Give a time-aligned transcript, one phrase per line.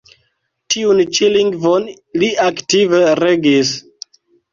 [0.75, 1.85] Tiun ĉi lingvon
[2.23, 3.75] li aktive regis.